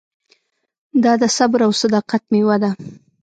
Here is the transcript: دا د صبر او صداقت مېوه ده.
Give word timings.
دا 1.03 1.13
د 1.21 1.23
صبر 1.37 1.59
او 1.67 1.71
صداقت 1.81 2.21
مېوه 2.31 2.55
ده. 2.63 2.71